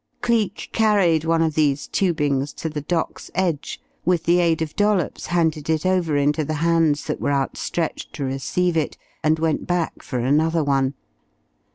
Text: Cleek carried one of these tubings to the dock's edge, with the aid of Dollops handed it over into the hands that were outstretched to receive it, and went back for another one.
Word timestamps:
Cleek 0.21 0.69
carried 0.73 1.25
one 1.25 1.43
of 1.43 1.53
these 1.53 1.85
tubings 1.87 2.53
to 2.55 2.69
the 2.69 2.81
dock's 2.81 3.29
edge, 3.35 3.79
with 4.03 4.23
the 4.23 4.39
aid 4.39 4.63
of 4.63 4.75
Dollops 4.75 5.27
handed 5.27 5.69
it 5.69 5.85
over 5.85 6.17
into 6.17 6.43
the 6.43 6.55
hands 6.55 7.05
that 7.05 7.21
were 7.21 7.31
outstretched 7.31 8.11
to 8.13 8.23
receive 8.23 8.75
it, 8.75 8.97
and 9.23 9.37
went 9.37 9.67
back 9.67 10.01
for 10.01 10.17
another 10.17 10.63
one. 10.63 10.95